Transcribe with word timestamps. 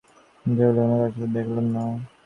তিনি 0.39 0.53
টেবিলে 0.57 0.79
কোনো 0.79 0.95
কাগজপত্র 0.99 1.33
দেখলেন 1.35 1.65
না। 1.75 1.83